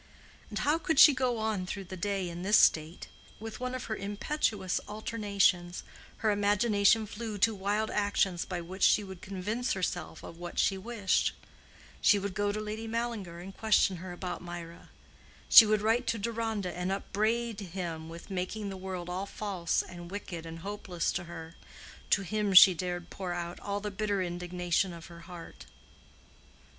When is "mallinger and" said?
12.87-13.55